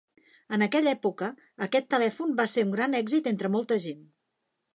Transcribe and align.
En 0.55 0.61
aquella 0.67 0.93
època, 0.97 1.29
aquest 1.65 1.87
telèfon 1.95 2.33
va 2.41 2.47
ser 2.55 2.65
un 2.69 2.73
gran 2.77 2.99
èxit 3.01 3.31
entre 3.35 3.53
molta 3.59 3.79
gent. 3.87 4.03